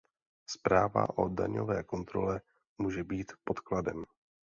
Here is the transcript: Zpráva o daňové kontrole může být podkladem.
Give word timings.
Zpráva 0.49 1.17
o 1.17 1.29
daňové 1.29 1.83
kontrole 1.83 2.41
může 2.77 3.03
být 3.03 3.31
podkladem. 3.43 4.05